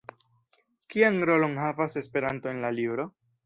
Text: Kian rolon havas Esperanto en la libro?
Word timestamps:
Kian 0.93 1.21
rolon 1.31 1.55
havas 1.67 1.99
Esperanto 2.05 2.55
en 2.57 2.63
la 2.67 2.77
libro? 2.83 3.11